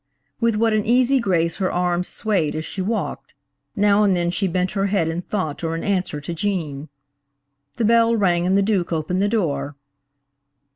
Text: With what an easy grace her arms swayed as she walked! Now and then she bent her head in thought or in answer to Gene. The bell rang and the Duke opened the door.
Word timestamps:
With 0.39 0.55
what 0.55 0.73
an 0.73 0.83
easy 0.83 1.19
grace 1.19 1.57
her 1.57 1.71
arms 1.71 2.07
swayed 2.07 2.55
as 2.55 2.65
she 2.65 2.81
walked! 2.81 3.35
Now 3.75 4.01
and 4.01 4.15
then 4.15 4.31
she 4.31 4.47
bent 4.47 4.71
her 4.71 4.87
head 4.87 5.07
in 5.07 5.21
thought 5.21 5.63
or 5.63 5.75
in 5.75 5.83
answer 5.83 6.19
to 6.19 6.33
Gene. 6.33 6.89
The 7.77 7.85
bell 7.85 8.15
rang 8.15 8.47
and 8.47 8.57
the 8.57 8.63
Duke 8.63 8.91
opened 8.91 9.21
the 9.21 9.29
door. 9.29 9.75